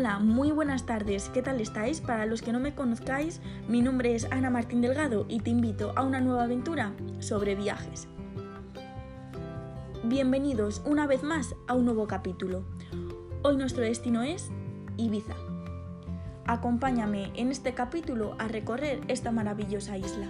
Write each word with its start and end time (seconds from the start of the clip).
Hola, 0.00 0.18
muy 0.18 0.50
buenas 0.50 0.86
tardes, 0.86 1.28
¿qué 1.28 1.42
tal 1.42 1.60
estáis? 1.60 2.00
Para 2.00 2.24
los 2.24 2.40
que 2.40 2.52
no 2.52 2.58
me 2.58 2.74
conozcáis, 2.74 3.42
mi 3.68 3.82
nombre 3.82 4.14
es 4.14 4.24
Ana 4.30 4.48
Martín 4.48 4.80
Delgado 4.80 5.26
y 5.28 5.40
te 5.40 5.50
invito 5.50 5.92
a 5.94 6.04
una 6.04 6.22
nueva 6.22 6.44
aventura 6.44 6.94
sobre 7.18 7.54
viajes. 7.54 8.08
Bienvenidos 10.04 10.80
una 10.86 11.06
vez 11.06 11.22
más 11.22 11.54
a 11.68 11.74
un 11.74 11.84
nuevo 11.84 12.06
capítulo. 12.06 12.64
Hoy 13.42 13.58
nuestro 13.58 13.82
destino 13.82 14.22
es 14.22 14.50
Ibiza. 14.96 15.34
Acompáñame 16.46 17.30
en 17.34 17.50
este 17.50 17.74
capítulo 17.74 18.36
a 18.38 18.48
recorrer 18.48 19.02
esta 19.08 19.32
maravillosa 19.32 19.98
isla. 19.98 20.28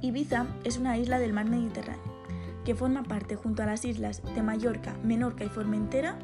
Ibiza 0.00 0.46
es 0.64 0.78
una 0.78 0.96
isla 0.96 1.18
del 1.18 1.34
mar 1.34 1.44
Mediterráneo 1.44 2.10
que 2.64 2.74
forma 2.74 3.02
parte 3.02 3.36
junto 3.36 3.62
a 3.62 3.66
las 3.66 3.84
islas 3.84 4.22
de 4.34 4.42
Mallorca, 4.42 4.96
Menorca 5.02 5.44
y 5.44 5.48
Formentera 5.48 6.16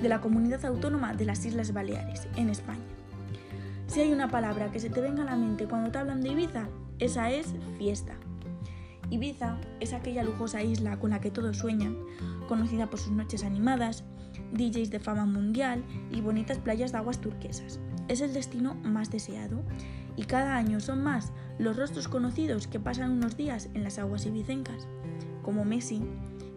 de 0.00 0.08
la 0.08 0.20
Comunidad 0.20 0.64
Autónoma 0.64 1.14
de 1.14 1.24
las 1.24 1.44
Islas 1.44 1.72
Baleares, 1.72 2.28
en 2.36 2.50
España. 2.50 2.84
Si 3.86 4.00
hay 4.00 4.12
una 4.12 4.28
palabra 4.28 4.70
que 4.72 4.80
se 4.80 4.90
te 4.90 5.00
venga 5.00 5.22
a 5.22 5.26
la 5.26 5.36
mente 5.36 5.66
cuando 5.66 5.90
te 5.90 5.98
hablan 5.98 6.20
de 6.20 6.30
Ibiza, 6.30 6.68
esa 6.98 7.30
es 7.30 7.54
fiesta. 7.78 8.14
Ibiza 9.10 9.58
es 9.80 9.92
aquella 9.92 10.24
lujosa 10.24 10.62
isla 10.62 10.98
con 10.98 11.10
la 11.10 11.20
que 11.20 11.30
todos 11.30 11.58
sueñan, 11.58 11.96
conocida 12.48 12.90
por 12.90 12.98
sus 12.98 13.12
noches 13.12 13.44
animadas, 13.44 14.04
DJs 14.52 14.90
de 14.90 14.98
fama 14.98 15.24
mundial 15.24 15.84
y 16.10 16.20
bonitas 16.20 16.58
playas 16.58 16.92
de 16.92 16.98
aguas 16.98 17.20
turquesas. 17.20 17.78
Es 18.08 18.20
el 18.20 18.34
destino 18.34 18.74
más 18.74 19.10
deseado 19.10 19.62
y 20.16 20.24
cada 20.24 20.56
año 20.56 20.80
son 20.80 21.02
más 21.02 21.32
los 21.58 21.76
rostros 21.76 22.08
conocidos 22.08 22.66
que 22.66 22.80
pasan 22.80 23.12
unos 23.12 23.36
días 23.36 23.68
en 23.74 23.84
las 23.84 23.98
aguas 23.98 24.26
ibicencas, 24.26 24.88
como 25.42 25.64
Messi, 25.64 26.02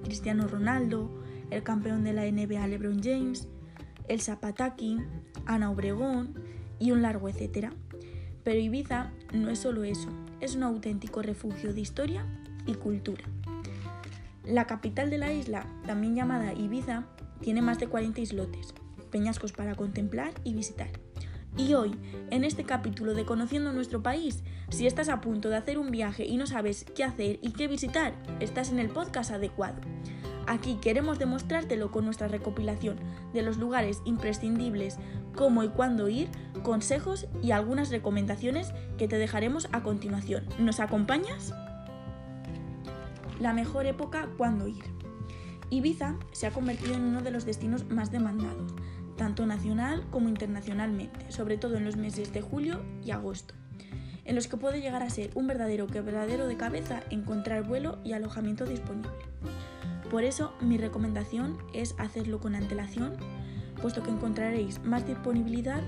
Cristiano 0.04 0.48
Ronaldo, 0.48 1.10
el 1.52 1.64
campeón 1.64 2.04
de 2.04 2.14
la 2.14 2.30
NBA 2.30 2.68
LeBron 2.68 3.02
James, 3.02 3.48
el 4.08 4.22
Zapataki, 4.22 4.98
Ana 5.46 5.72
Obregón 5.72 6.34
y 6.80 6.92
un 6.92 7.02
largo 7.02 7.30
etcétera. 7.30 7.74
Pero 8.44 8.60
Ibiza 8.60 9.12
no 9.34 9.50
es 9.50 9.60
solo 9.60 9.84
eso, 9.84 10.10
es 10.42 10.56
un 10.56 10.64
auténtico 10.64 11.22
refugio 11.22 11.74
de 11.74 11.82
historia 11.82 12.26
y 12.66 12.74
cultura. 12.74 13.24
La 14.46 14.66
capital 14.66 15.10
de 15.10 15.18
la 15.18 15.32
isla, 15.32 15.68
también 15.86 16.16
llamada 16.16 16.54
Ibiza, 16.54 17.06
tiene 17.42 17.62
más 17.62 17.80
de 17.80 17.88
40 17.88 18.22
islotes, 18.22 18.74
peñascos 19.12 19.52
para 19.52 19.76
contemplar 19.76 20.32
y 20.44 20.54
visitar. 20.54 20.90
Y 21.58 21.74
hoy, 21.74 21.96
en 22.30 22.44
este 22.44 22.64
capítulo 22.64 23.14
de 23.14 23.26
Conociendo 23.26 23.74
nuestro 23.74 24.02
país, 24.02 24.44
si 24.70 24.88
estás 24.88 25.10
a 25.10 25.20
punto 25.20 25.50
de 25.50 25.58
hacer 25.58 25.78
un 25.78 25.92
viaje 25.92 26.26
y 26.26 26.38
no 26.38 26.48
sabes 26.48 26.86
qué 26.96 27.04
hacer 27.04 27.40
y 27.42 27.52
qué 27.52 27.68
visitar, 27.68 28.14
estás 28.40 28.72
en 28.72 28.80
el 28.80 28.90
podcast 28.90 29.32
adecuado. 29.32 29.82
Aquí 30.50 30.80
queremos 30.82 31.20
demostrártelo 31.20 31.92
con 31.92 32.06
nuestra 32.06 32.28
recopilación 32.28 32.98
de 33.34 33.44
los 33.44 33.58
lugares 33.58 34.02
imprescindibles, 34.04 34.98
cómo 35.36 35.64
y 35.64 35.70
cuándo 35.70 36.10
ir, 36.10 36.28
consejos 36.64 37.28
y 37.44 37.52
algunas 37.52 37.92
recomendaciones 37.92 38.74
que 38.98 39.08
te 39.08 39.20
dejaremos 39.20 39.70
a 39.74 39.84
continuación. 39.84 40.46
¿Nos 40.58 40.80
acompañas? 40.80 41.54
La 43.40 43.54
mejor 43.54 43.86
época 43.86 44.28
cuándo 44.40 44.68
ir. 44.68 44.84
Ibiza 45.70 46.16
se 46.32 46.48
ha 46.48 46.52
convertido 46.52 46.96
en 46.96 47.04
uno 47.04 47.22
de 47.22 47.30
los 47.30 47.46
destinos 47.46 47.88
más 47.88 48.12
demandados, 48.12 48.74
tanto 49.18 49.46
nacional 49.46 50.04
como 50.10 50.30
internacionalmente, 50.30 51.32
sobre 51.32 51.60
todo 51.60 51.78
en 51.78 51.86
los 51.86 51.96
meses 51.96 52.34
de 52.34 52.42
julio 52.42 52.82
y 53.06 53.12
agosto, 53.12 53.54
en 54.26 54.34
los 54.34 54.48
que 54.48 54.58
puede 54.58 54.82
llegar 54.82 55.04
a 55.04 55.12
ser 55.12 55.30
un 55.36 55.46
verdadero 55.46 55.86
quebradero 55.86 56.48
de 56.48 56.58
cabeza 56.58 57.04
encontrar 57.12 57.68
vuelo 57.68 58.00
y 58.04 58.14
alojamiento 58.14 58.66
disponible. 58.66 59.12
Por 60.10 60.24
eso 60.24 60.54
mi 60.60 60.78
recomendación 60.78 61.58
es 61.74 61.96
hacerlo 61.98 62.40
con 62.40 62.56
antelación, 62.56 63.14
puesto 63.82 64.02
que 64.04 64.10
encontraréis 64.10 64.84
más 64.84 65.06
disponibilidad 65.06 65.82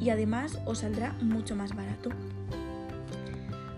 y 0.00 0.10
además 0.10 0.58
os 0.64 0.78
saldrá 0.78 1.12
mucho 1.20 1.54
más 1.54 1.74
barato. 1.74 2.10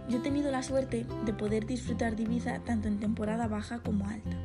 Yo 0.09 0.19
he 0.19 0.23
tenido 0.23 0.51
la 0.51 0.63
suerte 0.63 1.07
de 1.25 1.33
poder 1.33 1.67
disfrutar 1.67 2.17
de 2.17 2.25
Ibiza 2.25 2.61
tanto 2.61 2.89
en 2.89 2.99
temporada 2.99 3.47
baja 3.47 3.81
como 3.81 4.09
alta. 4.09 4.37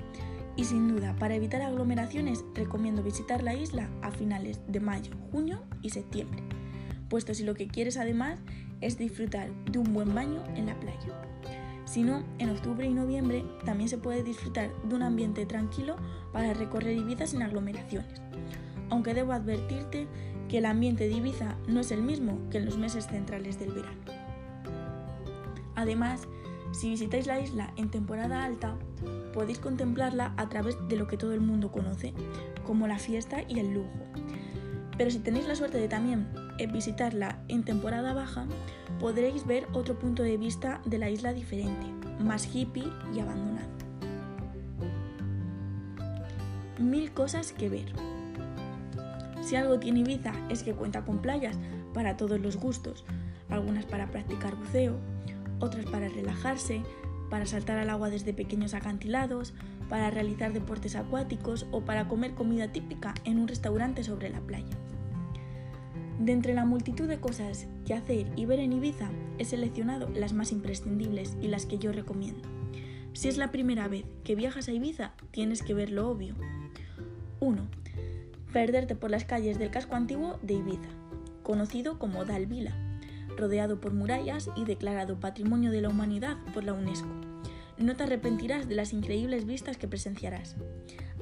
Y 0.55 0.65
sin 0.65 0.87
duda, 0.87 1.15
para 1.19 1.35
evitar 1.35 1.61
aglomeraciones, 1.61 2.45
recomiendo 2.53 3.03
visitar 3.03 3.43
la 3.43 3.55
isla 3.55 3.89
a 4.01 4.11
finales 4.11 4.61
de 4.67 4.79
mayo, 4.79 5.11
junio 5.31 5.63
y 5.81 5.89
septiembre, 5.89 6.43
puesto 7.09 7.33
si 7.33 7.43
lo 7.43 7.55
que 7.55 7.67
quieres 7.67 7.97
además 7.97 8.39
es 8.79 8.97
disfrutar 8.97 9.49
de 9.65 9.79
un 9.79 9.93
buen 9.93 10.13
baño 10.13 10.43
en 10.55 10.67
la 10.67 10.79
playa. 10.79 11.34
Si 11.85 12.01
no, 12.01 12.23
en 12.39 12.49
octubre 12.49 12.85
y 12.85 12.93
noviembre 12.93 13.45
también 13.63 13.89
se 13.89 13.97
puede 13.97 14.23
disfrutar 14.23 14.71
de 14.83 14.95
un 14.95 15.03
ambiente 15.03 15.45
tranquilo 15.45 15.95
para 16.33 16.53
recorrer 16.53 16.97
Ibiza 16.97 17.27
sin 17.27 17.43
aglomeraciones. 17.43 18.21
Aunque 18.89 19.13
debo 19.13 19.33
advertirte 19.33 20.07
que 20.49 20.57
el 20.57 20.65
ambiente 20.65 21.07
de 21.07 21.13
Ibiza 21.13 21.55
no 21.67 21.79
es 21.79 21.91
el 21.91 22.01
mismo 22.01 22.39
que 22.49 22.57
en 22.57 22.65
los 22.65 22.77
meses 22.77 23.07
centrales 23.07 23.59
del 23.59 23.71
verano. 23.71 24.01
Además, 25.75 26.27
si 26.71 26.89
visitáis 26.89 27.27
la 27.27 27.39
isla 27.39 27.71
en 27.77 27.89
temporada 27.89 28.43
alta, 28.43 28.75
podéis 29.33 29.59
contemplarla 29.59 30.33
a 30.37 30.49
través 30.49 30.75
de 30.87 30.95
lo 30.95 31.07
que 31.07 31.17
todo 31.17 31.33
el 31.33 31.41
mundo 31.41 31.71
conoce, 31.71 32.13
como 32.65 32.87
la 32.87 32.97
fiesta 32.97 33.43
y 33.47 33.59
el 33.59 33.73
lujo. 33.73 33.89
Pero 34.97 35.11
si 35.11 35.19
tenéis 35.19 35.47
la 35.47 35.55
suerte 35.55 35.77
de 35.77 35.87
también 35.87 36.27
visitarla 36.71 37.39
en 37.47 37.63
temporada 37.63 38.13
baja, 38.13 38.45
podréis 38.99 39.45
ver 39.45 39.67
otro 39.73 39.97
punto 39.99 40.23
de 40.23 40.37
vista 40.37 40.81
de 40.85 40.97
la 40.97 41.09
isla 41.09 41.33
diferente, 41.33 41.85
más 42.19 42.53
hippie 42.53 42.91
y 43.13 43.19
abandonado. 43.19 43.69
Mil 46.79 47.11
cosas 47.11 47.51
que 47.51 47.69
ver. 47.69 47.93
Si 49.41 49.55
algo 49.55 49.79
tiene 49.79 49.99
Ibiza 49.99 50.33
es 50.49 50.63
que 50.63 50.73
cuenta 50.73 51.05
con 51.05 51.19
playas 51.21 51.57
para 51.93 52.17
todos 52.17 52.39
los 52.39 52.57
gustos, 52.57 53.05
algunas 53.49 53.85
para 53.85 54.07
practicar 54.07 54.55
buceo, 54.55 54.97
otras 55.59 55.85
para 55.85 56.09
relajarse, 56.09 56.81
para 57.29 57.45
saltar 57.45 57.77
al 57.77 57.89
agua 57.89 58.09
desde 58.09 58.33
pequeños 58.33 58.73
acantilados, 58.73 59.53
para 59.89 60.09
realizar 60.09 60.51
deportes 60.53 60.95
acuáticos 60.95 61.67
o 61.71 61.81
para 61.81 62.07
comer 62.07 62.33
comida 62.33 62.71
típica 62.71 63.13
en 63.23 63.39
un 63.39 63.47
restaurante 63.47 64.03
sobre 64.03 64.29
la 64.29 64.39
playa. 64.39 64.75
De 66.19 66.31
entre 66.31 66.53
la 66.53 66.65
multitud 66.65 67.07
de 67.07 67.19
cosas 67.19 67.67
que 67.85 67.93
hacer 67.93 68.27
y 68.35 68.45
ver 68.45 68.59
en 68.59 68.71
Ibiza, 68.71 69.09
he 69.37 69.43
seleccionado 69.43 70.09
las 70.09 70.33
más 70.33 70.51
imprescindibles 70.53 71.35
y 71.41 71.49
las 71.49 71.65
que 71.65 71.77
yo 71.77 71.91
recomiendo. 71.91 72.47
Si 73.13 73.27
es 73.27 73.37
la 73.37 73.51
primera 73.51 73.87
vez 73.87 74.05
que 74.23 74.35
viajas 74.35 74.67
a 74.67 74.71
Ibiza, 74.71 75.13
tienes 75.31 75.61
que 75.61 75.73
ver 75.73 75.89
lo 75.89 76.09
obvio. 76.09 76.35
1. 77.41 77.67
Perderte 78.53 78.95
por 78.95 79.11
las 79.11 79.25
calles 79.25 79.59
del 79.59 79.71
casco 79.71 79.95
antiguo 79.95 80.39
de 80.41 80.53
Ibiza, 80.53 80.89
conocido 81.43 81.99
como 81.99 82.23
Dalvila, 82.23 82.73
rodeado 83.37 83.81
por 83.81 83.93
murallas 83.93 84.49
y 84.55 84.63
declarado 84.63 85.19
Patrimonio 85.19 85.71
de 85.71 85.81
la 85.81 85.89
Humanidad 85.89 86.37
por 86.53 86.63
la 86.63 86.73
UNESCO. 86.73 87.09
No 87.77 87.97
te 87.97 88.03
arrepentirás 88.03 88.69
de 88.69 88.75
las 88.75 88.93
increíbles 88.93 89.45
vistas 89.45 89.75
que 89.75 89.89
presenciarás. 89.89 90.55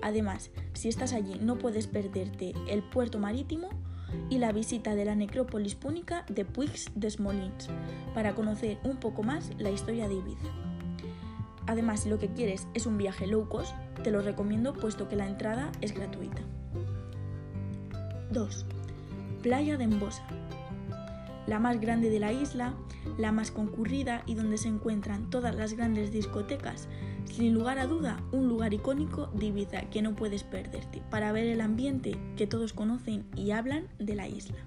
Además, 0.04 0.52
si 0.74 0.88
estás 0.88 1.14
allí 1.14 1.40
no 1.42 1.58
puedes 1.58 1.88
perderte 1.88 2.54
el 2.68 2.84
puerto 2.84 3.18
marítimo 3.18 3.70
y 4.29 4.38
la 4.38 4.51
visita 4.51 4.96
de 4.96 5.06
la 5.06 5.16
necrópolis 5.16 5.75
púnica 5.75 6.25
de 6.28 6.46
Puig 6.46 6.72
des 6.96 7.19
Molins 7.19 7.69
para 8.13 8.35
conocer 8.35 8.78
un 8.84 8.97
poco 8.97 9.24
más 9.24 9.51
la 9.57 9.69
historia 9.69 10.07
de 10.07 10.16
Ibiza. 10.16 10.50
Además, 11.68 12.01
si 12.01 12.09
lo 12.09 12.19
que 12.19 12.34
quieres 12.34 12.68
es 12.74 12.85
un 12.85 12.97
viaje 12.97 13.28
low 13.28 13.47
cost, 13.47 13.74
te 14.03 14.12
lo 14.12 14.22
recomiendo 14.22 14.74
puesto 14.74 15.07
que 15.07 15.16
la 15.16 15.28
entrada 15.28 15.72
es 15.81 15.94
gratuita. 15.94 16.41
2. 18.31 18.66
Playa 19.41 19.78
de 19.78 19.85
Embosa. 19.85 20.25
La 21.47 21.59
más 21.59 21.80
grande 21.80 22.09
de 22.09 22.19
la 22.19 22.31
isla, 22.31 22.74
la 23.18 23.31
más 23.31 23.51
concurrida 23.51 24.24
y 24.25 24.35
donde 24.35 24.57
se 24.57 24.69
encuentran 24.69 25.30
todas 25.30 25.56
las 25.56 25.74
grandes 25.74 26.12
discotecas 26.12 26.88
sin 27.25 27.54
lugar 27.54 27.80
a 27.80 27.88
duda, 27.88 28.22
un 28.31 28.48
lugar 28.48 28.74
icónico 28.74 29.28
de 29.28 29.48
Ibiza 29.48 29.81
que 29.90 30.02
no 30.02 30.16
puedes 30.16 30.44
perderte 30.44 31.02
para 31.10 31.31
ver 31.31 31.48
el 31.48 31.62
ambiente 31.62 32.18
que 32.36 32.48
todos 32.48 32.74
conocen 32.74 33.25
y 33.36 33.52
hablan 33.52 33.88
de 34.00 34.16
la 34.16 34.28
isla. 34.28 34.58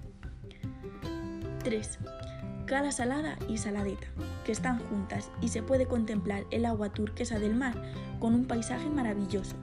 3. 1.63 1.99
Cala 2.65 2.91
Salada 2.91 3.37
y 3.47 3.57
Saladeta, 3.57 4.07
que 4.45 4.51
están 4.51 4.79
juntas 4.79 5.31
y 5.41 5.47
se 5.47 5.63
puede 5.63 5.85
contemplar 5.85 6.45
el 6.51 6.65
agua 6.65 6.89
turquesa 6.89 7.39
del 7.39 7.55
mar 7.55 7.81
con 8.19 8.33
un 8.33 8.45
paisaje 8.45 8.89
maravilloso. 8.89 9.55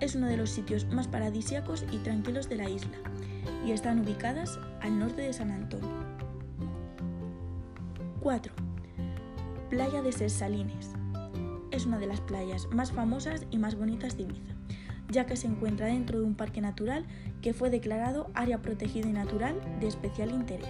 Es 0.00 0.14
uno 0.14 0.26
de 0.26 0.36
los 0.36 0.50
sitios 0.50 0.86
más 0.86 1.08
paradisíacos 1.08 1.84
y 1.90 1.98
tranquilos 1.98 2.48
de 2.48 2.56
la 2.56 2.68
isla 2.68 2.98
y 3.66 3.72
están 3.72 4.00
ubicadas 4.00 4.60
al 4.80 4.98
norte 4.98 5.22
de 5.22 5.32
San 5.32 5.50
Antonio. 5.50 5.90
4. 8.20 8.52
Playa 9.70 10.02
de 10.02 10.12
Ses 10.12 10.32
Salines, 10.32 10.90
es 11.76 11.86
una 11.86 11.98
de 11.98 12.06
las 12.06 12.20
playas 12.20 12.68
más 12.72 12.92
famosas 12.92 13.46
y 13.50 13.58
más 13.58 13.74
bonitas 13.74 14.16
de 14.16 14.24
Ibiza, 14.24 14.54
ya 15.10 15.26
que 15.26 15.36
se 15.36 15.46
encuentra 15.46 15.86
dentro 15.86 16.18
de 16.18 16.24
un 16.24 16.34
parque 16.34 16.60
natural 16.60 17.04
que 17.42 17.52
fue 17.52 17.70
declarado 17.70 18.30
área 18.34 18.62
protegida 18.62 19.08
y 19.08 19.12
natural 19.12 19.60
de 19.78 19.86
especial 19.86 20.30
interés. 20.30 20.68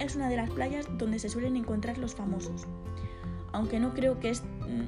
Es 0.00 0.16
una 0.16 0.28
de 0.28 0.36
las 0.36 0.50
playas 0.50 0.86
donde 0.98 1.18
se 1.18 1.28
suelen 1.28 1.56
encontrar 1.56 1.98
los 1.98 2.14
famosos, 2.14 2.66
aunque 3.52 3.78
no 3.78 3.94
creo 3.94 4.18
que, 4.18 4.32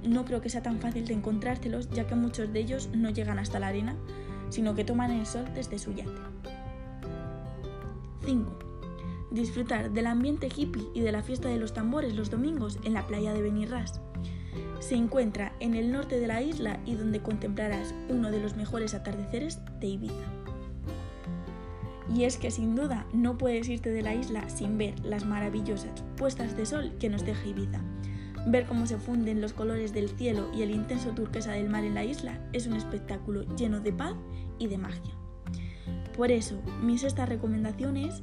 no 0.02 0.24
creo 0.24 0.40
que 0.40 0.48
sea 0.48 0.62
tan 0.62 0.80
fácil 0.80 1.06
de 1.06 1.14
encontrártelos, 1.14 1.90
ya 1.90 2.06
que 2.06 2.14
muchos 2.14 2.52
de 2.52 2.60
ellos 2.60 2.88
no 2.94 3.10
llegan 3.10 3.38
hasta 3.38 3.60
la 3.60 3.68
arena, 3.68 3.94
sino 4.48 4.74
que 4.74 4.84
toman 4.84 5.10
el 5.10 5.26
sol 5.26 5.44
desde 5.54 5.78
su 5.78 5.92
yate. 5.92 6.10
5. 8.24 8.58
Disfrutar 9.30 9.92
del 9.92 10.06
ambiente 10.06 10.48
hippie 10.54 10.88
y 10.94 11.00
de 11.00 11.12
la 11.12 11.22
fiesta 11.22 11.48
de 11.48 11.58
los 11.58 11.74
tambores 11.74 12.14
los 12.16 12.30
domingos 12.30 12.78
en 12.82 12.94
la 12.94 13.06
playa 13.06 13.32
de 13.34 13.42
Benirras. 13.42 14.00
Se 14.80 14.94
encuentra 14.94 15.52
en 15.60 15.74
el 15.74 15.90
norte 15.90 16.20
de 16.20 16.26
la 16.26 16.42
isla 16.42 16.80
y 16.84 16.94
donde 16.94 17.20
contemplarás 17.20 17.94
uno 18.08 18.30
de 18.30 18.40
los 18.40 18.56
mejores 18.56 18.94
atardeceres 18.94 19.60
de 19.80 19.86
Ibiza. 19.86 20.14
Y 22.14 22.24
es 22.24 22.36
que 22.36 22.50
sin 22.50 22.76
duda 22.76 23.06
no 23.12 23.36
puedes 23.36 23.68
irte 23.68 23.90
de 23.90 24.02
la 24.02 24.14
isla 24.14 24.48
sin 24.48 24.78
ver 24.78 24.98
las 25.04 25.24
maravillosas 25.24 26.04
puestas 26.16 26.56
de 26.56 26.66
sol 26.66 26.92
que 27.00 27.08
nos 27.08 27.24
deja 27.24 27.46
Ibiza. 27.46 27.80
Ver 28.46 28.66
cómo 28.66 28.86
se 28.86 28.98
funden 28.98 29.40
los 29.40 29.52
colores 29.52 29.92
del 29.92 30.08
cielo 30.10 30.48
y 30.54 30.62
el 30.62 30.70
intenso 30.70 31.10
turquesa 31.10 31.52
del 31.52 31.68
mar 31.68 31.84
en 31.84 31.94
la 31.94 32.04
isla 32.04 32.38
es 32.52 32.68
un 32.68 32.74
espectáculo 32.74 33.42
lleno 33.56 33.80
de 33.80 33.92
paz 33.92 34.14
y 34.58 34.68
de 34.68 34.78
magia. 34.78 35.14
Por 36.16 36.30
eso, 36.30 36.60
mi 36.80 36.96
sexta 36.96 37.26
recomendación 37.26 37.96
es 37.96 38.22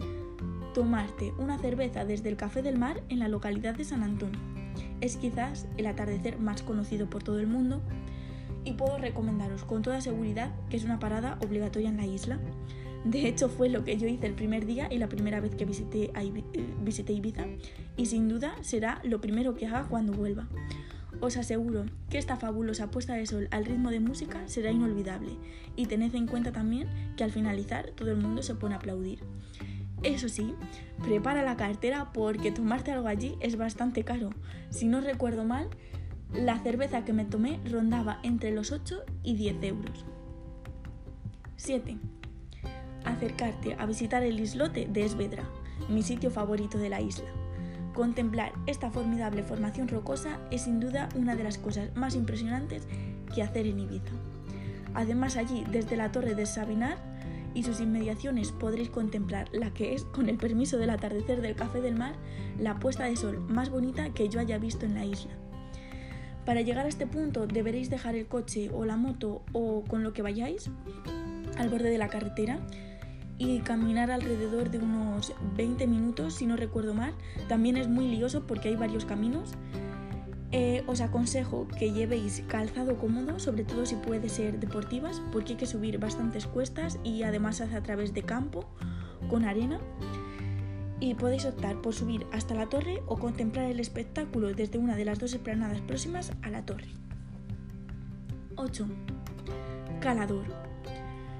tomarte 0.73 1.33
una 1.37 1.59
cerveza 1.59 2.05
desde 2.05 2.29
el 2.29 2.37
Café 2.37 2.61
del 2.61 2.79
Mar 2.79 3.03
en 3.09 3.19
la 3.19 3.27
localidad 3.27 3.75
de 3.75 3.83
San 3.83 4.01
Antonio. 4.01 4.39
Es 5.01 5.17
quizás 5.17 5.67
el 5.77 5.85
atardecer 5.87 6.39
más 6.39 6.61
conocido 6.61 7.09
por 7.09 7.23
todo 7.23 7.39
el 7.39 7.47
mundo 7.47 7.81
y 8.65 8.73
puedo 8.73 8.97
recomendaros 8.97 9.63
con 9.63 9.81
toda 9.81 10.01
seguridad 10.01 10.53
que 10.69 10.77
es 10.77 10.83
una 10.83 10.99
parada 10.99 11.37
obligatoria 11.41 11.89
en 11.89 11.97
la 11.97 12.05
isla. 12.05 12.39
De 13.03 13.27
hecho, 13.27 13.49
fue 13.49 13.67
lo 13.67 13.83
que 13.83 13.97
yo 13.97 14.07
hice 14.07 14.27
el 14.27 14.33
primer 14.33 14.65
día 14.65 14.87
y 14.89 14.97
la 14.97 15.09
primera 15.09 15.41
vez 15.41 15.55
que 15.55 15.65
visité, 15.65 16.11
visité 16.81 17.11
Ibiza, 17.11 17.45
y 17.97 18.05
sin 18.05 18.29
duda 18.29 18.55
será 18.61 19.01
lo 19.03 19.19
primero 19.19 19.55
que 19.55 19.67
haga 19.67 19.83
cuando 19.89 20.13
vuelva. 20.13 20.47
Os 21.19 21.35
aseguro 21.35 21.85
que 22.09 22.17
esta 22.17 22.37
fabulosa 22.37 22.91
puesta 22.91 23.13
de 23.13 23.25
sol 23.25 23.49
al 23.51 23.65
ritmo 23.65 23.91
de 23.91 23.99
música 23.99 24.47
será 24.47 24.71
inolvidable, 24.71 25.31
y 25.75 25.85
tened 25.87 26.15
en 26.15 26.27
cuenta 26.27 26.53
también 26.53 26.87
que 27.17 27.25
al 27.25 27.31
finalizar 27.31 27.91
todo 27.91 28.11
el 28.11 28.17
mundo 28.17 28.41
se 28.41 28.55
pone 28.55 28.75
a 28.75 28.77
aplaudir. 28.77 29.19
Eso 30.03 30.29
sí, 30.29 30.55
prepara 31.01 31.43
la 31.43 31.57
cartera 31.57 32.11
porque 32.13 32.51
tomarte 32.51 32.91
algo 32.91 33.07
allí 33.07 33.35
es 33.39 33.57
bastante 33.57 34.03
caro. 34.03 34.31
Si 34.69 34.85
no 34.85 35.01
recuerdo 35.01 35.45
mal, 35.45 35.69
la 36.33 36.59
cerveza 36.59 37.05
que 37.05 37.13
me 37.13 37.25
tomé 37.25 37.59
rondaba 37.69 38.19
entre 38.23 38.51
los 38.51 38.71
8 38.71 39.03
y 39.23 39.35
10 39.35 39.63
euros. 39.63 40.05
7 41.55 41.97
acercarte 43.05 43.75
a 43.77 43.85
visitar 43.85 44.23
el 44.23 44.39
islote 44.39 44.87
de 44.89 45.05
Esvedra, 45.05 45.43
mi 45.89 46.03
sitio 46.03 46.31
favorito 46.31 46.77
de 46.77 46.89
la 46.89 47.01
isla. 47.01 47.29
Contemplar 47.93 48.53
esta 48.65 48.89
formidable 48.89 49.43
formación 49.43 49.87
rocosa 49.87 50.39
es 50.51 50.63
sin 50.63 50.79
duda 50.79 51.09
una 51.15 51.35
de 51.35 51.43
las 51.43 51.57
cosas 51.57 51.95
más 51.95 52.15
impresionantes 52.15 52.87
que 53.33 53.43
hacer 53.43 53.67
en 53.67 53.79
Ibiza. 53.79 54.13
Además 54.95 55.37
allí, 55.37 55.63
desde 55.71 55.95
la 55.95 56.11
torre 56.11 56.35
de 56.35 56.45
Sabinar 56.45 56.97
y 57.53 57.63
sus 57.63 57.79
inmediaciones 57.79 58.51
podréis 58.51 58.89
contemplar 58.89 59.49
la 59.51 59.73
que 59.73 59.93
es, 59.93 60.05
con 60.05 60.29
el 60.29 60.37
permiso 60.37 60.77
del 60.77 60.89
atardecer 60.89 61.41
del 61.41 61.55
Café 61.55 61.81
del 61.81 61.95
Mar, 61.95 62.15
la 62.59 62.79
puesta 62.79 63.05
de 63.05 63.15
sol 63.15 63.39
más 63.47 63.69
bonita 63.69 64.09
que 64.13 64.29
yo 64.29 64.39
haya 64.39 64.57
visto 64.57 64.85
en 64.85 64.95
la 64.95 65.05
isla. 65.05 65.31
Para 66.45 66.61
llegar 66.61 66.85
a 66.85 66.89
este 66.89 67.07
punto 67.07 67.47
deberéis 67.47 67.89
dejar 67.89 68.15
el 68.15 68.27
coche 68.27 68.69
o 68.73 68.85
la 68.85 68.97
moto 68.97 69.43
o 69.53 69.83
con 69.87 70.03
lo 70.03 70.13
que 70.13 70.21
vayáis 70.21 70.69
al 71.57 71.69
borde 71.69 71.89
de 71.89 71.97
la 71.97 72.09
carretera 72.09 72.59
y 73.37 73.59
caminar 73.59 74.11
alrededor 74.11 74.69
de 74.69 74.79
unos 74.79 75.33
20 75.55 75.87
minutos, 75.87 76.35
si 76.35 76.45
no 76.45 76.55
recuerdo 76.55 76.93
mal. 76.93 77.13
También 77.47 77.77
es 77.77 77.87
muy 77.87 78.07
lioso 78.07 78.45
porque 78.45 78.69
hay 78.69 78.75
varios 78.75 79.05
caminos. 79.05 79.53
Eh, 80.55 80.83
os 80.85 81.01
aconsejo 81.01 81.67
que 81.79 81.91
llevéis 81.91 82.43
calzado 82.47 82.99
cómodo, 82.99 83.39
sobre 83.39 83.63
todo 83.63 83.87
si 83.87 83.95
puede 83.95 84.29
ser 84.29 84.59
deportivas, 84.59 85.19
porque 85.31 85.53
hay 85.53 85.57
que 85.57 85.65
subir 85.65 85.97
bastantes 85.97 86.45
cuestas 86.45 86.99
y 87.03 87.23
además 87.23 87.59
hace 87.59 87.75
a 87.75 87.81
través 87.81 88.13
de 88.13 88.21
campo 88.21 88.63
con 89.31 89.45
arena. 89.45 89.79
Y 90.99 91.15
podéis 91.15 91.45
optar 91.45 91.81
por 91.81 91.95
subir 91.95 92.27
hasta 92.31 92.53
la 92.53 92.69
torre 92.69 93.01
o 93.07 93.17
contemplar 93.17 93.65
el 93.65 93.79
espectáculo 93.79 94.53
desde 94.53 94.77
una 94.77 94.95
de 94.95 95.05
las 95.05 95.17
dos 95.17 95.33
esplanadas 95.33 95.81
próximas 95.81 96.31
a 96.43 96.51
la 96.51 96.63
torre. 96.63 96.89
8. 98.55 98.85
Calador. 100.01 100.45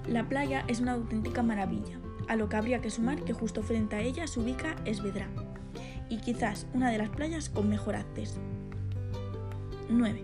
La 0.08 0.28
playa 0.28 0.66
es 0.68 0.80
una 0.80 0.94
auténtica 0.94 1.44
maravilla, 1.44 2.00
a 2.28 2.36
lo 2.36 2.50
que 2.50 2.56
habría 2.56 2.82
que 2.82 2.90
sumar 2.90 3.24
que 3.24 3.34
justo 3.34 3.62
frente 3.62 3.96
a 3.96 4.02
ella 4.02 4.26
se 4.26 4.40
ubica 4.40 4.76
Esvedra, 4.86 5.30
y 6.10 6.18
quizás 6.18 6.66
una 6.74 6.90
de 6.90 6.98
las 6.98 7.10
playas 7.10 7.50
con 7.50 7.70
mejor 7.70 7.96
acceso. 7.96 8.42
9. 9.94 10.24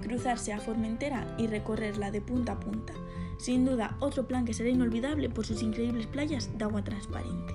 Cruzarse 0.00 0.52
a 0.52 0.58
Formentera 0.58 1.34
y 1.38 1.46
recorrerla 1.46 2.10
de 2.10 2.20
punta 2.20 2.52
a 2.52 2.60
punta, 2.60 2.92
sin 3.38 3.64
duda 3.64 3.96
otro 4.00 4.26
plan 4.26 4.44
que 4.44 4.54
será 4.54 4.70
inolvidable 4.70 5.30
por 5.30 5.46
sus 5.46 5.62
increíbles 5.62 6.06
playas 6.06 6.56
de 6.58 6.64
agua 6.64 6.84
transparente. 6.84 7.54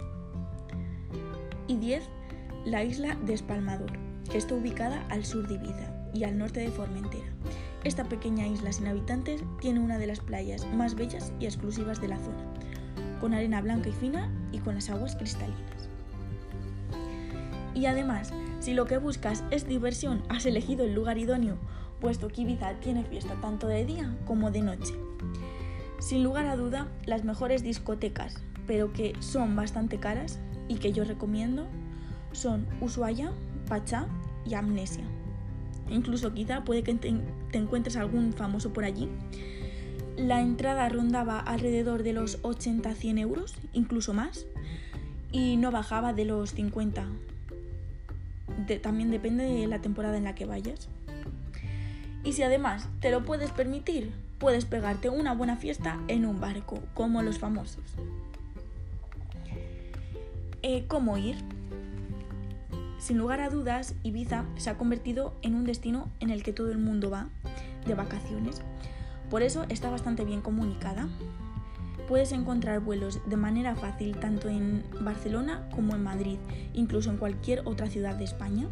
Y 1.67 1.77
10. 1.77 2.03
La 2.65 2.83
isla 2.83 3.15
de 3.25 3.33
Espalmador, 3.33 3.91
que 4.29 4.37
está 4.37 4.55
ubicada 4.55 5.05
al 5.09 5.25
sur 5.25 5.47
de 5.47 5.55
Ibiza 5.55 5.93
y 6.13 6.23
al 6.23 6.37
norte 6.37 6.61
de 6.61 6.71
Formentera 6.71 7.27
esta 7.87 8.03
pequeña 8.03 8.45
isla 8.45 8.73
sin 8.73 8.87
habitantes 8.87 9.43
tiene 9.61 9.79
una 9.79 9.97
de 9.97 10.07
las 10.07 10.19
playas 10.19 10.67
más 10.73 10.95
bellas 10.95 11.31
y 11.39 11.45
exclusivas 11.45 12.01
de 12.01 12.09
la 12.09 12.17
zona, 12.17 12.43
con 13.21 13.33
arena 13.33 13.61
blanca 13.61 13.87
y 13.87 13.93
fina 13.93 14.29
y 14.51 14.59
con 14.59 14.75
las 14.75 14.89
aguas 14.89 15.15
cristalinas. 15.15 15.87
Y 17.73 17.85
además, 17.85 18.33
si 18.67 18.73
lo 18.73 18.85
que 18.85 18.97
buscas 18.97 19.45
es 19.49 19.65
diversión, 19.65 20.23
has 20.27 20.45
elegido 20.45 20.83
el 20.83 20.93
lugar 20.93 21.17
idóneo, 21.17 21.55
puesto 22.01 22.27
que 22.27 22.41
Ibiza 22.41 22.73
tiene 22.81 23.05
fiesta 23.05 23.33
tanto 23.39 23.65
de 23.65 23.85
día 23.85 24.13
como 24.25 24.51
de 24.51 24.59
noche. 24.59 24.93
Sin 25.99 26.21
lugar 26.21 26.47
a 26.47 26.57
duda, 26.57 26.89
las 27.05 27.23
mejores 27.23 27.63
discotecas, 27.63 28.43
pero 28.65 28.91
que 28.91 29.13
son 29.21 29.55
bastante 29.55 30.01
caras 30.01 30.41
y 30.67 30.79
que 30.79 30.91
yo 30.91 31.05
recomiendo, 31.05 31.65
son 32.33 32.67
Ushuaia, 32.81 33.31
Pachá 33.69 34.05
y 34.45 34.55
Amnesia 34.55 35.05
incluso 35.89 36.33
quizá 36.33 36.65
puede 36.65 36.83
que 36.83 36.93
te, 36.95 37.13
encuentres 37.53 37.95
algún 37.95 38.33
famoso 38.33 38.73
por 38.73 38.83
allí. 38.83 39.07
La 40.17 40.41
entrada 40.41 40.89
rondaba 40.89 41.39
alrededor 41.39 42.03
de 42.03 42.11
los 42.11 42.41
80-100 42.41 43.17
euros, 43.17 43.55
incluso 43.71 44.13
más, 44.13 44.45
y 45.31 45.55
no 45.55 45.71
bajaba 45.71 46.11
de 46.11 46.25
los 46.25 46.51
50. 46.51 47.07
También 48.75 49.09
depende 49.09 49.45
de 49.45 49.67
la 49.67 49.79
temporada 49.79 50.17
en 50.17 50.25
la 50.25 50.35
que 50.35 50.45
vayas. 50.45 50.89
Y 52.23 52.33
si 52.33 52.43
además 52.43 52.89
te 52.99 53.09
lo 53.09 53.23
puedes 53.23 53.51
permitir, 53.51 54.11
puedes 54.37 54.65
pegarte 54.65 55.09
una 55.09 55.33
buena 55.33 55.55
fiesta 55.55 55.97
en 56.09 56.25
un 56.25 56.41
barco, 56.41 56.79
como 56.93 57.21
los 57.21 57.39
famosos. 57.39 57.83
Eh, 60.61 60.83
¿Cómo 60.87 61.17
ir? 61.17 61.37
Sin 62.99 63.17
lugar 63.17 63.39
a 63.39 63.49
dudas, 63.49 63.95
Ibiza 64.03 64.43
se 64.57 64.69
ha 64.69 64.77
convertido 64.77 65.33
en 65.41 65.55
un 65.55 65.63
destino 65.63 66.09
en 66.19 66.29
el 66.29 66.43
que 66.43 66.51
todo 66.51 66.71
el 66.71 66.77
mundo 66.77 67.09
va 67.09 67.29
de 67.85 67.95
vacaciones. 67.95 68.61
Por 69.29 69.43
eso 69.43 69.65
está 69.69 69.89
bastante 69.89 70.25
bien 70.25 70.41
comunicada. 70.41 71.07
Puedes 72.07 72.31
encontrar 72.31 72.79
vuelos 72.79 73.19
de 73.25 73.35
manera 73.35 73.75
fácil 73.75 74.17
tanto 74.17 74.47
en 74.47 74.83
Barcelona 75.01 75.67
como 75.75 75.93
en 75.93 76.03
Madrid, 76.03 76.37
incluso 76.73 77.09
en 77.09 77.17
cualquier 77.17 77.61
otra 77.65 77.87
ciudad 77.87 78.15
de 78.15 78.23
España. 78.23 78.69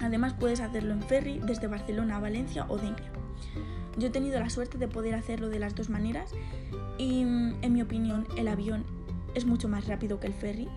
Además 0.00 0.34
puedes 0.38 0.60
hacerlo 0.60 0.94
en 0.94 1.02
ferry 1.02 1.38
desde 1.44 1.66
Barcelona 1.66 2.16
a 2.16 2.20
Valencia 2.20 2.64
o 2.68 2.78
Denia. 2.78 3.10
Yo 3.98 4.08
he 4.08 4.10
tenido 4.10 4.40
la 4.40 4.48
suerte 4.48 4.78
de 4.78 4.88
poder 4.88 5.14
hacerlo 5.14 5.50
de 5.50 5.58
las 5.58 5.74
dos 5.74 5.90
maneras 5.90 6.30
y 6.96 7.20
en 7.20 7.72
mi 7.72 7.82
opinión 7.82 8.26
el 8.36 8.48
avión 8.48 8.84
es 9.34 9.44
mucho 9.44 9.68
más 9.68 9.86
rápido 9.86 10.20
que 10.20 10.26
el 10.26 10.32
ferry, 10.32 10.68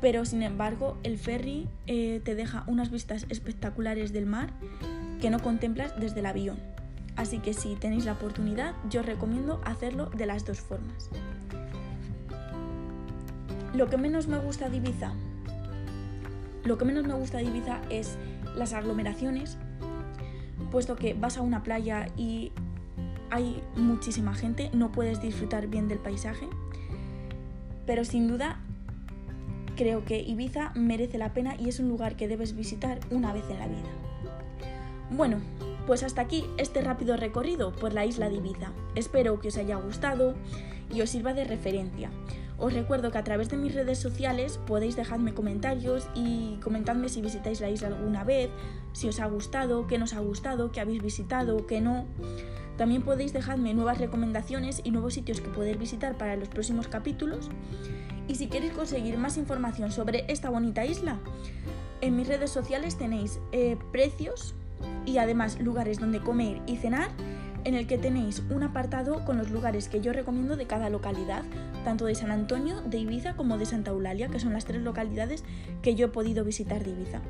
pero 0.00 0.24
sin 0.24 0.42
embargo 0.42 0.98
el 1.02 1.18
ferry 1.18 1.68
eh, 1.86 2.20
te 2.24 2.34
deja 2.34 2.64
unas 2.66 2.90
vistas 2.90 3.26
espectaculares 3.28 4.12
del 4.12 4.26
mar 4.26 4.52
que 5.20 5.30
no 5.30 5.40
contemplas 5.40 5.98
desde 5.98 6.20
el 6.20 6.26
avión. 6.26 6.58
Así 7.16 7.38
que 7.38 7.52
si 7.54 7.76
tenéis 7.76 8.04
la 8.04 8.12
oportunidad, 8.12 8.74
yo 8.88 9.00
os 9.00 9.06
recomiendo 9.06 9.60
hacerlo 9.64 10.06
de 10.06 10.26
las 10.26 10.44
dos 10.44 10.60
formas. 10.60 11.10
Lo 13.74 13.88
que 13.88 13.96
menos 13.96 14.28
me 14.28 14.38
gusta 14.38 14.68
de 14.68 14.78
Ibiza, 14.78 15.12
lo 16.64 16.78
que 16.78 16.84
menos 16.84 17.06
me 17.06 17.14
gusta 17.14 17.38
de 17.38 17.44
Ibiza 17.44 17.80
es 17.90 18.18
las 18.54 18.72
aglomeraciones, 18.72 19.56
puesto 20.70 20.96
que 20.96 21.14
vas 21.14 21.38
a 21.38 21.42
una 21.42 21.62
playa 21.62 22.08
y 22.16 22.52
hay 23.30 23.62
muchísima 23.76 24.34
gente, 24.34 24.70
no 24.74 24.92
puedes 24.92 25.20
disfrutar 25.22 25.68
bien 25.68 25.88
del 25.88 25.98
paisaje, 25.98 26.46
pero 27.86 28.04
sin 28.04 28.28
duda 28.28 28.60
Creo 29.76 30.04
que 30.04 30.20
Ibiza 30.20 30.72
merece 30.74 31.16
la 31.16 31.32
pena 31.32 31.56
y 31.58 31.68
es 31.68 31.80
un 31.80 31.88
lugar 31.88 32.16
que 32.16 32.28
debes 32.28 32.54
visitar 32.54 33.00
una 33.10 33.32
vez 33.32 33.44
en 33.48 33.58
la 33.58 33.66
vida. 33.66 33.88
Bueno, 35.10 35.38
pues 35.92 36.04
hasta 36.04 36.22
aquí 36.22 36.46
este 36.56 36.80
rápido 36.80 37.18
recorrido 37.18 37.70
por 37.70 37.92
la 37.92 38.06
isla 38.06 38.30
de 38.30 38.36
Ibiza. 38.36 38.72
Espero 38.94 39.38
que 39.40 39.48
os 39.48 39.58
haya 39.58 39.76
gustado 39.76 40.32
y 40.90 41.02
os 41.02 41.10
sirva 41.10 41.34
de 41.34 41.44
referencia. 41.44 42.10
Os 42.56 42.72
recuerdo 42.72 43.10
que 43.10 43.18
a 43.18 43.24
través 43.24 43.50
de 43.50 43.58
mis 43.58 43.74
redes 43.74 43.98
sociales 43.98 44.58
podéis 44.66 44.96
dejarme 44.96 45.34
comentarios 45.34 46.08
y 46.14 46.56
comentadme 46.62 47.10
si 47.10 47.20
visitáis 47.20 47.60
la 47.60 47.68
isla 47.68 47.88
alguna 47.88 48.24
vez, 48.24 48.48
si 48.94 49.06
os 49.06 49.20
ha 49.20 49.26
gustado, 49.26 49.86
qué 49.86 49.98
nos 49.98 50.14
ha 50.14 50.20
gustado, 50.20 50.72
qué 50.72 50.80
habéis 50.80 51.02
visitado, 51.02 51.66
qué 51.66 51.82
no. 51.82 52.06
También 52.78 53.02
podéis 53.02 53.34
dejarme 53.34 53.74
nuevas 53.74 53.98
recomendaciones 53.98 54.80
y 54.82 54.92
nuevos 54.92 55.12
sitios 55.12 55.42
que 55.42 55.50
poder 55.50 55.76
visitar 55.76 56.16
para 56.16 56.36
los 56.36 56.48
próximos 56.48 56.88
capítulos. 56.88 57.50
Y 58.28 58.36
si 58.36 58.46
queréis 58.46 58.72
conseguir 58.72 59.18
más 59.18 59.36
información 59.36 59.92
sobre 59.92 60.24
esta 60.32 60.48
bonita 60.48 60.86
isla, 60.86 61.18
en 62.00 62.16
mis 62.16 62.28
redes 62.28 62.50
sociales 62.50 62.96
tenéis 62.96 63.40
eh, 63.52 63.76
precios 63.92 64.54
y 65.06 65.18
además 65.18 65.60
lugares 65.60 65.98
donde 65.98 66.20
comer 66.20 66.60
y 66.66 66.76
cenar 66.76 67.08
en 67.64 67.74
el 67.74 67.86
que 67.86 67.98
tenéis 67.98 68.42
un 68.50 68.62
apartado 68.62 69.24
con 69.24 69.38
los 69.38 69.50
lugares 69.50 69.88
que 69.88 70.00
yo 70.00 70.12
recomiendo 70.12 70.56
de 70.56 70.66
cada 70.66 70.90
localidad, 70.90 71.44
tanto 71.84 72.06
de 72.06 72.14
San 72.14 72.30
Antonio, 72.30 72.80
de 72.82 72.98
Ibiza 72.98 73.34
como 73.34 73.58
de 73.58 73.66
Santa 73.66 73.90
Eulalia, 73.90 74.28
que 74.28 74.40
son 74.40 74.52
las 74.52 74.64
tres 74.64 74.82
localidades 74.82 75.44
que 75.80 75.94
yo 75.94 76.06
he 76.06 76.10
podido 76.10 76.44
visitar 76.44 76.82
de 76.82 76.90
Ibiza. 76.90 77.20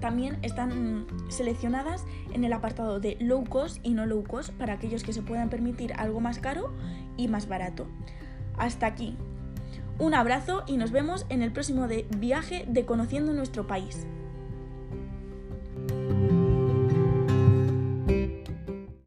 También 0.00 0.38
están 0.42 1.06
seleccionadas 1.28 2.04
en 2.32 2.44
el 2.44 2.52
apartado 2.52 3.00
de 3.00 3.16
low 3.20 3.44
cost 3.44 3.78
y 3.82 3.90
no 3.90 4.06
low 4.06 4.24
cost 4.24 4.50
para 4.54 4.72
aquellos 4.72 5.04
que 5.04 5.12
se 5.12 5.22
puedan 5.22 5.50
permitir 5.50 5.92
algo 5.94 6.20
más 6.20 6.38
caro 6.38 6.72
y 7.16 7.28
más 7.28 7.48
barato. 7.48 7.86
Hasta 8.56 8.86
aquí. 8.86 9.16
Un 9.98 10.14
abrazo 10.14 10.64
y 10.66 10.78
nos 10.78 10.90
vemos 10.90 11.26
en 11.28 11.42
el 11.42 11.52
próximo 11.52 11.86
de 11.86 12.06
viaje 12.16 12.64
de 12.66 12.86
Conociendo 12.86 13.34
nuestro 13.34 13.66
país. 13.66 14.06